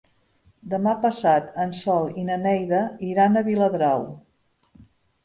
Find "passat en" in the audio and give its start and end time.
1.01-1.75